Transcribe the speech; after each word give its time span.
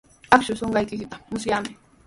Akshuu 0.35 0.57
suqanqaykita 0.61 1.15
musyaami. 1.31 1.71